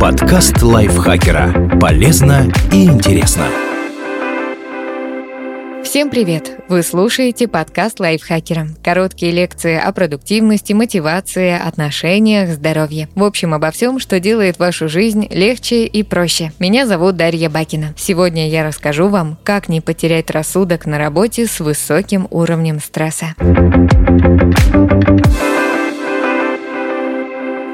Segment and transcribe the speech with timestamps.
[0.00, 1.78] Подкаст лайфхакера.
[1.80, 3.44] Полезно и интересно.
[5.82, 6.58] Всем привет!
[6.68, 8.68] Вы слушаете подкаст лайфхакера.
[8.84, 13.08] Короткие лекции о продуктивности, мотивации, отношениях, здоровье.
[13.14, 16.52] В общем, обо всем, что делает вашу жизнь легче и проще.
[16.58, 17.94] Меня зовут Дарья Бакина.
[17.96, 23.34] Сегодня я расскажу вам, как не потерять рассудок на работе с высоким уровнем стресса.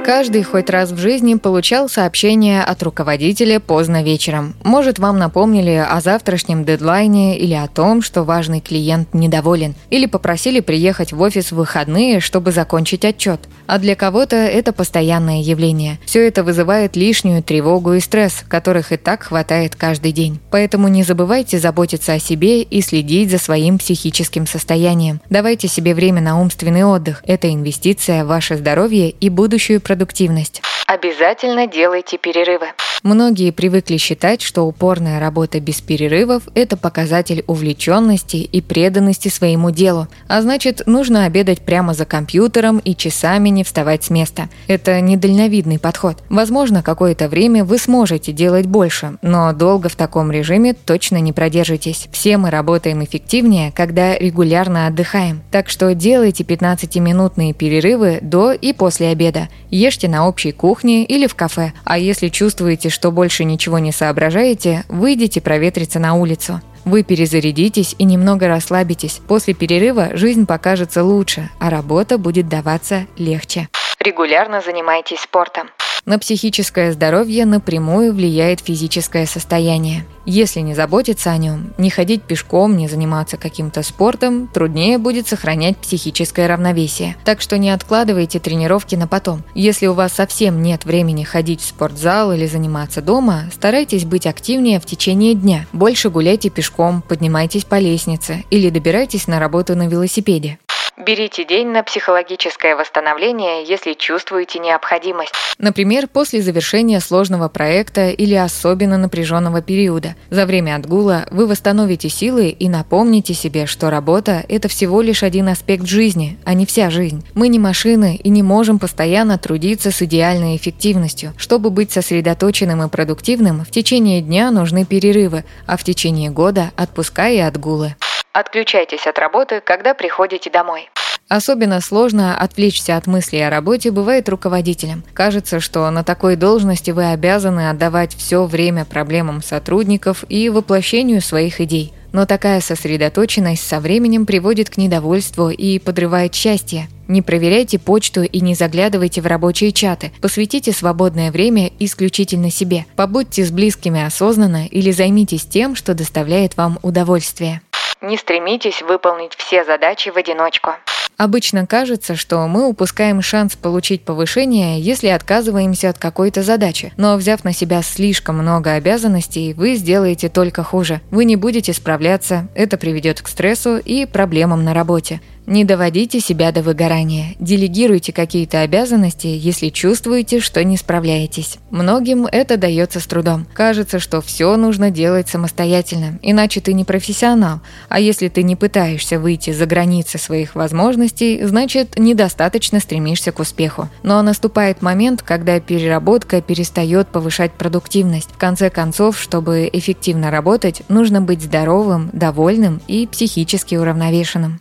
[0.05, 4.55] Каждый хоть раз в жизни получал сообщение от руководителя поздно вечером.
[4.63, 10.61] Может, вам напомнили о завтрашнем дедлайне или о том, что важный клиент недоволен, или попросили
[10.61, 13.41] приехать в офис в выходные, чтобы закончить отчет.
[13.67, 15.99] А для кого-то это постоянное явление.
[16.05, 20.39] Все это вызывает лишнюю тревогу и стресс, которых и так хватает каждый день.
[20.51, 25.23] Поэтому не забывайте заботиться о себе и следить за своим психическим состоянием.
[25.31, 27.23] Давайте себе время на умственный отдых.
[27.27, 30.61] Это инвестиция в ваше здоровье и будущую продуктивность продуктивность.
[30.89, 32.67] Обязательно делайте перерывы.
[33.05, 40.09] Многие привыкли считать, что упорная работа без перерывов– это показатель увлеченности и преданности своему делу,
[40.27, 44.49] а значит, нужно обедать прямо за компьютером и часами не вставать с места.
[44.69, 46.23] Это недальновидный подход.
[46.31, 52.09] Возможно, какое-то время вы сможете делать больше, но долго в таком режиме точно не продержитесь.
[52.11, 55.43] Все мы работаем эффективнее, когда регулярно отдыхаем.
[55.51, 59.51] Так что делайте 15-минутные перерывы до и после обеда.
[59.69, 64.85] Ешьте на общей кухне или в кафе, а если чувствуете, что больше ничего не соображаете,
[64.89, 66.61] выйдите проветриться на улицу.
[66.85, 69.21] Вы перезарядитесь и немного расслабитесь.
[69.27, 73.69] После перерыва жизнь покажется лучше, а работа будет даваться легче.
[73.99, 75.71] Регулярно занимайтесь спортом.
[76.07, 80.05] На психическое здоровье напрямую влияет физическое состояние.
[80.27, 85.79] Если не заботиться о нем, не ходить пешком, не заниматься каким-то спортом, труднее будет сохранять
[85.79, 87.17] психическое равновесие.
[87.25, 89.43] Так что не откладывайте тренировки на потом.
[89.55, 94.81] Если у вас совсем нет времени ходить в спортзал или заниматься дома, старайтесь быть активнее
[94.81, 95.67] в течение дня.
[95.73, 100.59] Больше гуляйте пешком, поднимайтесь по лестнице или добирайтесь на работу на велосипеде.
[100.97, 105.33] Берите день на психологическое восстановление, если чувствуете необходимость.
[105.59, 110.15] Например, после завершения сложного проекта или особенно напряженного периода.
[110.31, 115.49] За время отгула вы восстановите силы и напомните себе, что работа– это всего лишь один
[115.49, 117.27] аспект жизни, а не вся жизнь.
[117.35, 121.35] Мы не машины и не можем постоянно трудиться с идеальной эффективностью.
[121.37, 127.31] Чтобы быть сосредоточенным и продуктивным, в течение дня нужны перерывы, а в течение года– отпуска
[127.31, 127.97] и отгулы.
[128.35, 130.91] Отключайтесь от работы, когда приходите домой.
[131.29, 135.05] Особенно сложно отвлечься от мыслей о работе бывает руководителям.
[135.15, 141.61] Кажется, что на такой должности вы обязаны отдавать все время проблемам сотрудников и воплощению своих
[141.61, 141.93] идей.
[142.11, 146.89] Но такая сосредоточенность со временем приводит к недовольству и подрывает счастье.
[147.07, 150.11] Не проверяйте почту и не заглядывайте в рабочие чаты.
[150.21, 152.87] Посвятите свободное время исключительно себе.
[152.97, 157.61] Побудьте с близкими осознанно или займитесь тем, что доставляет вам удовольствие.
[158.05, 160.73] Не стремитесь выполнить все задачи в одиночку.
[161.17, 166.93] Обычно кажется, что мы упускаем шанс получить повышение, если отказываемся от какой-то задачи.
[166.99, 171.01] Но взяв на себя слишком много обязанностей, вы сделаете только хуже.
[171.11, 175.23] Вы не будете справляться, это приведет к стрессу и проблемам на работе.
[175.47, 177.35] Не доводите себя до выгорания.
[177.39, 181.59] Делегируйте какие-то обязанности, если чувствуете, что не справляетесь.
[181.71, 183.47] Многим это дается с трудом.
[183.53, 187.61] Кажется, что все нужно делать самостоятельно, иначе ты не профессионал.
[187.89, 193.89] А если ты не пытаешься выйти за границы своих возможностей, значит, недостаточно стремишься к успеху.
[194.03, 198.31] Но наступает момент, когда переработка перестает повышать продуктивность.
[198.31, 204.61] В конце концов, чтобы эффективно работать, нужно быть здоровым, довольным и психически уравновешенным.